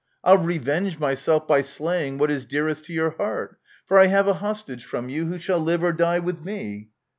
[0.23, 4.33] I'll revenge myself by slaying what is dearest to your heart; For I have a
[4.41, 6.89] hostage from you, who shall live or die with me.